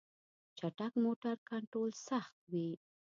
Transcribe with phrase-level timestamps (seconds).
[0.57, 2.69] چټک موټر کنټرول سخت وي.